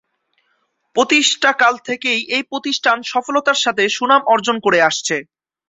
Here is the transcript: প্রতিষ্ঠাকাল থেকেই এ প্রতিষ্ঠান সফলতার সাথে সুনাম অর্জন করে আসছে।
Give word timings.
প্রতিষ্ঠাকাল 0.95 1.73
থেকেই 1.87 2.19
এ 2.29 2.39
প্রতিষ্ঠান 2.51 2.97
সফলতার 3.11 3.57
সাথে 3.63 3.83
সুনাম 3.89 4.21
অর্জন 4.33 4.57
করে 4.65 4.79
আসছে। 4.89 5.15